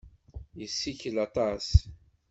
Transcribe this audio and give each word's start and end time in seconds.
Yessikel 0.59 1.15
aṭas. 1.25 1.67